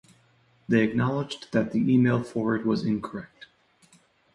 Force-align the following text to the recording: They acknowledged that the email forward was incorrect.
They 0.67 0.81
acknowledged 0.81 1.49
that 1.51 1.73
the 1.73 1.93
email 1.93 2.23
forward 2.23 2.65
was 2.65 2.83
incorrect. 2.83 3.45